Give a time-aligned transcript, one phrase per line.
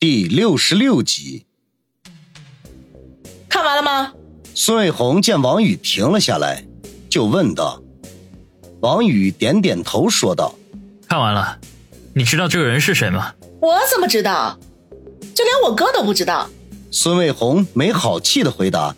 [0.00, 1.44] 第六十六集，
[3.50, 4.14] 看完了吗？
[4.54, 6.64] 孙卫红见王宇停了下来，
[7.10, 7.82] 就问道
[8.80, 10.54] ：“王宇点点头，说道：
[11.06, 11.60] 看完了。
[12.14, 13.34] 你知道这个人是谁吗？
[13.60, 14.58] 我怎么知道？
[15.34, 16.48] 就连我哥都不知道。”
[16.90, 18.96] 孙卫红没好气的回答：“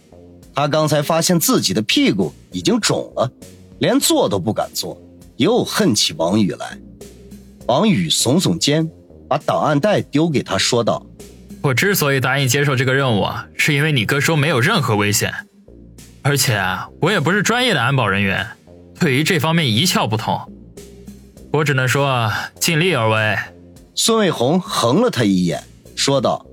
[0.54, 3.28] 他刚才发现自己的屁股已经肿了，
[3.80, 4.96] 连坐都不敢坐，
[5.36, 6.78] 又恨起王宇来。”
[7.66, 8.88] 王宇耸耸肩。
[9.32, 11.06] 把档案袋丢给他，说道
[11.64, 15.32] ：“我之所以答应接受这个任务啊，是因为你哥说没有任何危险，
[16.20, 18.46] 而且啊，我也不是专业的安保人员，
[19.00, 20.38] 对于这方面一窍不通。
[21.50, 23.38] 我只能说尽力而为。”
[23.96, 25.64] 孙卫红横了他一眼，
[25.96, 26.44] 说道：“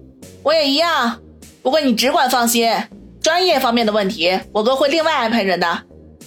[0.43, 1.19] 我也一样，
[1.61, 2.71] 不过你只管放心，
[3.21, 5.83] 专业方面的问题，我哥会另外安排人的。”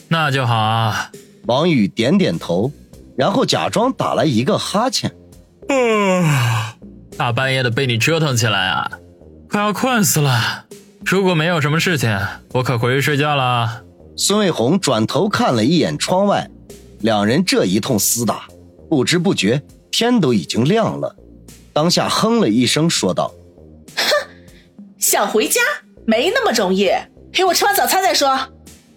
[0.09, 1.11] 那就好啊。
[1.47, 2.71] 王宇点点头，
[3.17, 5.11] 然后假装打了一个哈欠。
[7.13, 8.91] 嗯，大半夜的被你折腾起来啊，
[9.51, 10.67] 快要困死了。
[11.05, 12.19] 如果没有什么事情，
[12.53, 13.83] 我可回去睡觉了。
[14.17, 16.49] 孙卫红转头看了一眼窗外，
[17.01, 18.47] 两人这一通厮打，
[18.89, 21.17] 不知不觉天都已经亮了。
[21.73, 23.33] 当下哼了一声，说道
[23.97, 24.05] ：“哼，
[24.99, 25.61] 想回家
[26.07, 26.91] 没那么容易，
[27.33, 28.39] 陪我吃完早餐再说。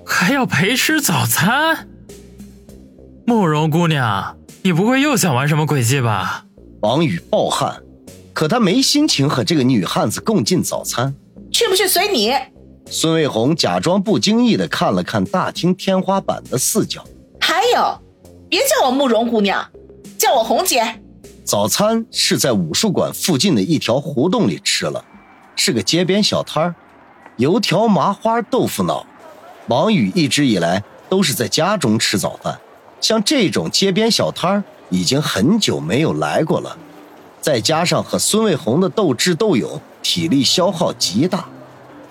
[0.06, 1.88] 还要陪吃早餐？
[3.26, 6.44] 慕容姑娘，你不会又想玩什么诡计吧？”
[6.82, 7.82] 王宇暴汗，
[8.36, 11.16] 可他没心情和这个女汉子共进早餐。
[11.54, 12.34] 去不去随你。
[12.92, 17.02] 孙卫红假装不经意的看了看大厅天花板的四角。
[17.40, 17.98] 还有，
[18.50, 19.66] 别叫我慕容姑娘，
[20.18, 20.84] 叫我红姐。
[21.46, 25.04] 早餐是在武术馆附近的一条胡同里吃了，
[25.56, 26.76] 是个街边小摊儿，
[27.38, 29.08] 油条、麻花、豆腐脑。
[29.70, 32.60] 王宇一直以来都是在家中吃早饭，
[33.00, 34.64] 像这种街边小摊儿。
[34.92, 36.78] 已经很久没有来过了，
[37.46, 41.46] 再加上和孙卫红的斗智斗勇，体力消耗极大，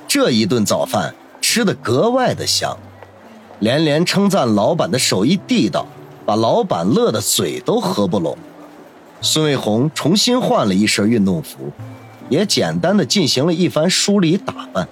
[0.07, 2.79] 这一顿早饭吃得格外的香，
[3.59, 5.89] 连连称赞老板的手艺地道，
[6.25, 8.39] 把老板乐得嘴都合不拢。
[9.21, 11.73] 孙卫红重新换了一身运动服，
[12.29, 14.87] 也简单的进行了一番梳理打扮。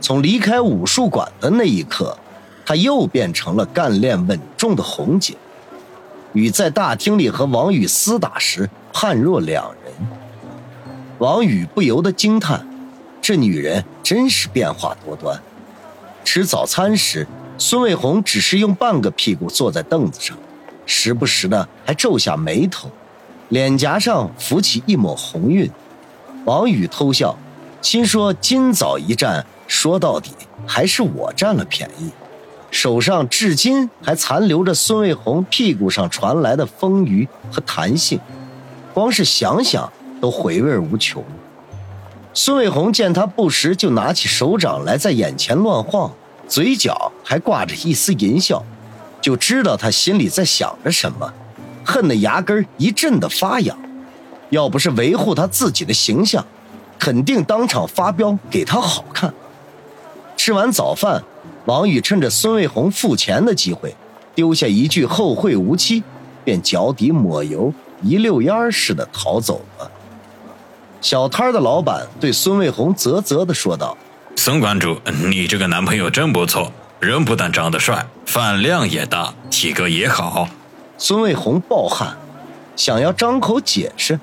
[0.00, 2.16] 从离开武术馆的那一刻，
[2.64, 5.36] 他又变成了干练稳重的红姐。
[6.32, 9.92] 与在大厅里和王宇厮打时判若两人，
[11.18, 12.64] 王宇不由得惊叹：
[13.20, 15.42] 这女人真是变化多端。
[16.24, 17.26] 吃早餐时，
[17.58, 20.38] 孙卫红只是用半个屁股坐在凳子上，
[20.86, 22.88] 时不时的还皱下眉头，
[23.48, 25.68] 脸颊上浮起一抹红晕。
[26.44, 27.36] 王宇偷笑，
[27.82, 30.30] 心说：今早一战，说到底
[30.68, 32.10] 还是我占了便宜。
[32.70, 38.20] 手上至今还残留着孙卫红屁股上传来的丰腴和弹性，
[38.94, 41.22] 光是想想都回味无穷。
[42.32, 46.10] 孙卫红见他不时就拿起手掌来在眼前乱晃，
[46.48, 48.64] 嘴角还挂着一丝淫笑，
[49.20, 51.34] 就知道他心里在想着什么，
[51.84, 53.76] 恨得牙根一阵的发痒。
[54.50, 56.46] 要不是维护他自己的形象，
[56.98, 59.34] 肯定当场发飙给他好看。
[60.36, 61.22] 吃完早饭。
[61.66, 63.96] 王宇趁着孙卫红付钱的机会，
[64.34, 66.02] 丢下一句“后会无期”，
[66.44, 67.72] 便脚底抹油，
[68.04, 69.90] 一溜烟似的逃走了。
[71.00, 73.96] 小摊的老板对孙卫红啧啧的说道
[74.36, 76.70] ：“孙馆主，你这个男朋友真不错，
[77.00, 80.48] 人不但长得帅，饭量也大，体格也好。”
[80.96, 82.16] 孙卫红暴汗，
[82.76, 84.20] 想要张口解释，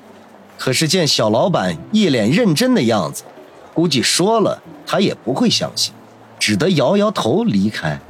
[0.58, 3.24] 可是见小老板一脸认真的样子，
[3.74, 5.92] 估计说了他也不会相信。
[6.38, 8.00] 只得摇摇头离开，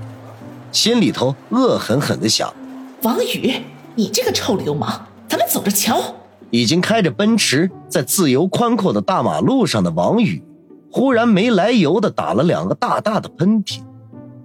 [0.70, 2.50] 心里头恶狠狠的想
[3.02, 3.52] ：“王宇，
[3.94, 6.16] 你这个臭流氓，咱们走着瞧。”
[6.52, 10.42] 已经开着奔驰在自由宽阔的大马路上的王宇，
[10.90, 13.80] 忽然没来由的打了两个大大的喷嚏。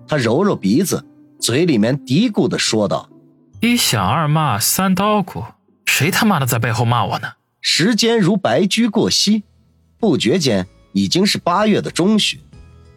[0.07, 1.03] 他揉揉鼻子，
[1.41, 3.09] 嘴里面嘀咕的说道
[3.59, 5.43] ：“一响二骂三叨咕，
[5.85, 7.27] 谁他妈的在背后骂我呢？”
[7.59, 9.43] 时间如白驹过隙，
[9.99, 12.39] 不觉间已经是八月的中旬。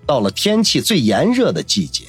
[0.06, 2.04] 到了天气最炎热的季节，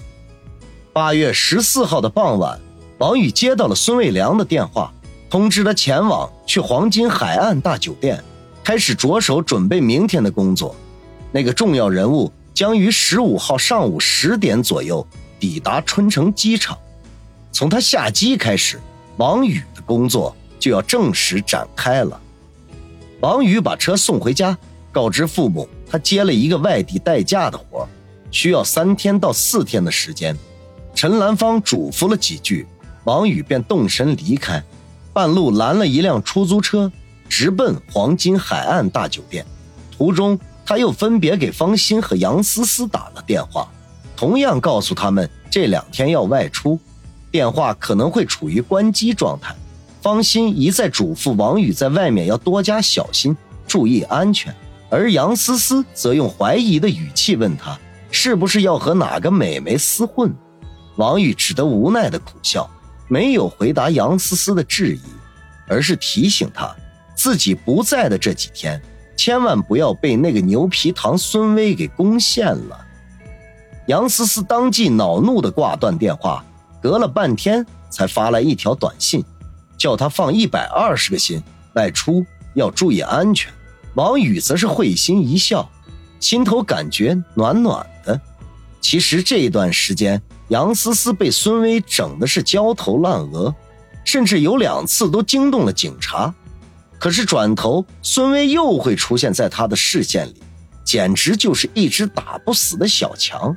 [0.93, 2.59] 八月十四号的傍晚，
[2.99, 4.93] 王宇接到了孙卫良的电话，
[5.31, 8.21] 通知他前往去黄金海岸大酒店，
[8.61, 10.75] 开始着手准备明天的工作。
[11.31, 15.07] 那个重要人物将于十五号上午十点左右
[15.39, 16.77] 抵达春城机场，
[17.53, 18.77] 从他下机开始，
[19.15, 22.19] 王宇的工作就要正式展开了。
[23.21, 24.57] 王宇把车送回家，
[24.91, 25.65] 告知父母。
[25.89, 27.87] 他接了一个外地代驾的活
[28.31, 30.37] 需要三天到四天的时间。
[30.93, 32.67] 陈兰芳嘱咐了几句，
[33.05, 34.61] 王宇便动身离开，
[35.13, 36.91] 半路拦了一辆出租车，
[37.27, 39.45] 直奔黄金海岸大酒店。
[39.95, 43.67] 途中，他又分别给方心和杨思思打了电话，
[44.15, 46.79] 同样告诉他们这两天要外出，
[47.29, 49.55] 电话可能会处于关机状态。
[50.01, 53.35] 方心一再嘱咐王宇在外面要多加小心，
[53.67, 54.55] 注意安全。
[54.89, 57.77] 而杨思思则用怀疑的语气问他，
[58.09, 60.33] 是不是要和哪个美眉厮混？
[60.95, 62.69] 王宇只得无奈的苦笑，
[63.11, 65.01] 没有回答杨思思的质疑，
[65.67, 66.73] 而是提醒她，
[67.13, 68.81] 自己不在的这几天。
[69.17, 72.87] 千万不要被那个牛皮糖孙威给攻陷了！
[73.87, 76.43] 杨思思当即恼怒的挂断电话，
[76.81, 79.21] 隔了半天才发来一条短信，
[79.77, 81.43] 叫他放一百二十个心，
[81.73, 82.25] 外出
[82.55, 83.51] 要注意安全。
[83.95, 85.69] 王宇则是会心一笑，
[86.21, 88.19] 心头感觉暖暖的。
[88.79, 90.19] 其实这一段时间，
[90.51, 93.55] 杨思思被孙威整的是焦头烂额，
[94.03, 96.33] 甚至有两次都惊动了警察。
[96.99, 100.43] 可是转头，孙威又会出现在他的视线里，
[100.83, 103.55] 简直就是一只打不死的小强。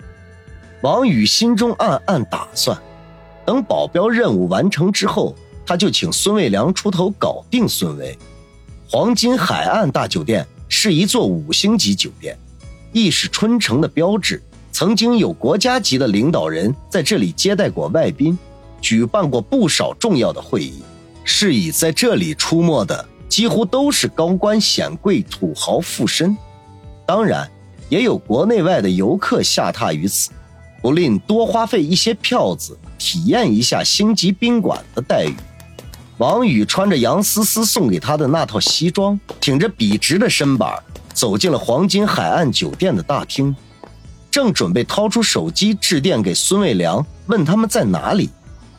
[0.82, 2.81] 王宇心中暗暗打算，
[3.44, 5.35] 等保镖任务完成之后，
[5.67, 8.17] 他就请孙卫良出头搞定孙威。
[8.88, 12.38] 黄金海岸大酒店是一座五星级酒店，
[12.93, 14.41] 亦是春城的标志。
[14.74, 18.36] 曾经有国家级的领导人在这里接待过外宾，
[18.80, 20.82] 举办过不少重要的会议，
[21.22, 23.08] 是以在这里出没的。
[23.28, 26.36] 几乎都是高官显贵、土豪富绅，
[27.06, 27.48] 当然
[27.88, 30.30] 也有国内外的游客下榻于此，
[30.82, 35.34] 不吝多花费一些票子体验一下星级宾馆的待遇。
[36.18, 40.76] 王宇穿着杨思思送给他的那套西装，挺着笔直的身板，
[41.12, 43.54] 走进了黄金海岸酒店的大厅，
[44.34, 48.28] 正准备掏出手机致电给孙卫良，问他们在哪里，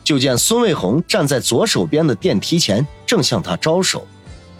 [0.04, 4.06] 就见孙卫红站在左手边的电梯前，正向他招手。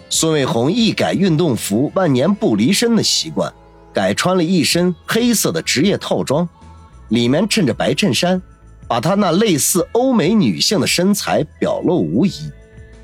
[0.09, 3.53] 孙卫红一改运动服万年不离身的习惯，
[3.93, 6.49] 改穿了一身黑色的职业套装，
[7.09, 8.41] 里面衬着白衬衫，
[8.89, 12.51] 把他那类似欧美女性的身材表露无遗，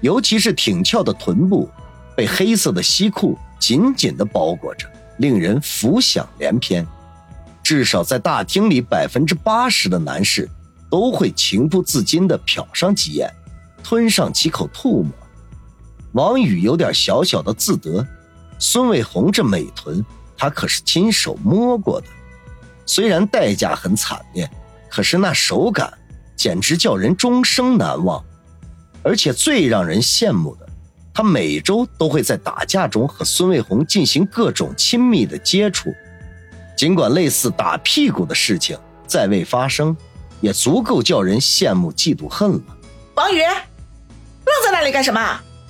[0.01, 1.69] 尤其是挺翘的臀部，
[2.17, 4.87] 被黑色的西裤紧紧地包裹着，
[5.19, 6.87] 令人浮想联翩。
[7.73, 10.47] 至少在大厅里，百分之八十的男士
[10.91, 13.33] 都会情不自禁地瞟上几眼，
[13.83, 15.11] 吞上几口吐沫。
[16.13, 18.07] 王宇有点小小的自得，
[18.59, 20.05] 孙卫红这美臀，
[20.37, 22.07] 他可是亲手摸过的。
[22.85, 24.47] 虽然代价很惨烈，
[24.91, 25.91] 可是那手感
[26.37, 28.23] 简直叫人终生难忘。
[29.03, 30.69] 而且最让人羡慕的，
[31.15, 35.91] 他每周都会在打架中和孙卫红进行各种亲密的接触。
[36.83, 38.77] 尽管类似打屁股的事情
[39.07, 39.97] 再未发生，
[40.41, 42.61] 也足够叫人羡慕嫉妒恨了。
[43.15, 45.21] 王宇，愣在那里干什么？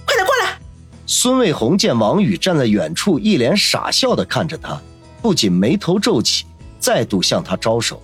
[0.06, 0.58] 快点过来！
[1.04, 4.80] 孙卫红见王宇站在远处，一脸傻笑的看着他，
[5.20, 6.46] 不仅眉头皱起，
[6.80, 8.02] 再度向他招手。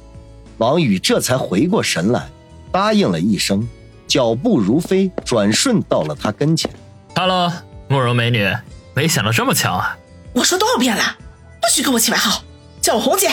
[0.58, 2.28] 王宇这才回过神来，
[2.70, 3.66] 答应了一声，
[4.06, 6.70] 脚步如飞，转瞬到了他跟前。
[7.16, 7.50] Hello，
[7.88, 8.46] 慕容美女，
[8.92, 9.96] 没想到这么巧啊！
[10.34, 11.02] 我说多少遍了，
[11.58, 12.42] 不许跟我起外号，
[12.88, 13.28] 叫红姐。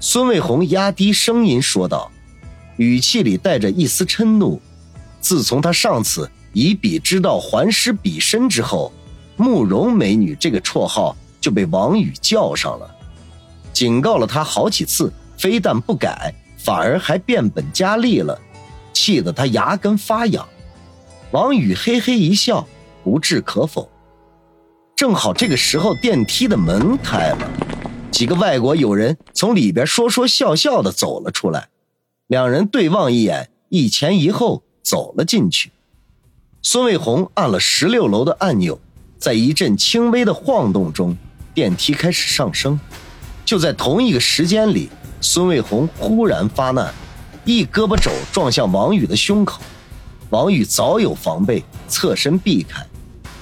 [0.00, 2.10] 孙卫红压低声音说道，
[2.76, 4.60] 语气里带着一丝嗔怒。
[5.20, 6.28] 自从他上次。
[6.52, 8.90] 以彼之道还施彼身之后，
[9.36, 12.90] 慕容美女这个绰号就被王宇叫上了，
[13.74, 18.40] 警告了他好几次，非但不改，反而还变本加厉了，
[18.94, 20.48] 气得他牙根发痒。
[21.32, 22.66] 王宇嘿嘿一笑，
[23.04, 23.86] 不置可否。
[24.96, 27.50] 正好这个时候，电梯的门开了，
[28.16, 31.68] 几个外国友人从里边说说笑笑的走了出来，
[32.28, 35.70] 两人对望一眼，一前一后走了进去。
[36.62, 38.80] 孙卫红按了十六楼的按钮，
[39.18, 41.14] 在一阵轻微的晃动中，
[41.52, 42.80] 电梯开始上升。
[43.44, 44.88] 就在同一个时间里，
[45.20, 46.94] 孙卫红忽然发难，
[47.44, 49.60] 一胳膊肘撞向王宇的胸口。
[50.30, 52.82] 王宇早有防备，侧身避开，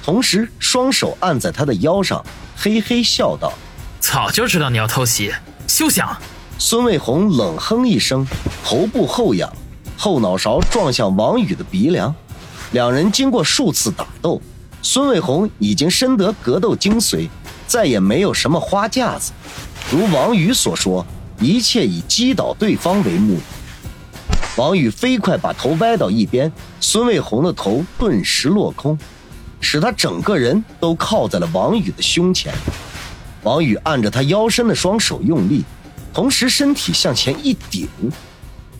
[0.02, 2.26] 同时双手按在他的腰上，
[2.56, 3.52] 嘿嘿笑道
[4.06, 5.32] ：“早就知道你要偷袭，
[5.66, 6.14] 休想！”
[6.60, 8.26] 孙卫红冷哼一声，
[8.62, 9.50] 头部后仰，
[9.96, 12.14] 后脑勺撞向王宇的鼻梁。
[12.72, 14.42] 两人经过数次打斗，
[14.82, 17.30] 孙卫红已经深得格斗精髓，
[17.66, 19.32] 再也没有什么花架子。
[19.90, 21.04] 如王宇所说，
[21.40, 23.42] 一切以击倒对方为目的。
[24.56, 28.98] 王宇飞快把头歪到一边，孙卫红的头顿时落空，
[29.62, 32.52] 使他整个人都靠在了王宇的胸前。
[33.44, 35.64] 王宇按着他腰身的双手用力，
[36.12, 37.88] 同时身体向前一顶，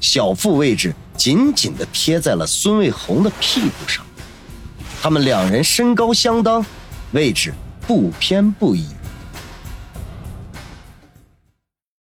[0.00, 0.92] 小腹位置。
[1.16, 4.04] 紧紧地贴在了孙卫红的屁股上，
[5.00, 6.66] 他们两人身高相当，
[7.12, 7.54] 位置
[7.87, 8.85] 不偏不倚。